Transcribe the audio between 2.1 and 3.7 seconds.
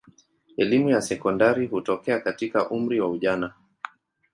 katika umri wa ujana.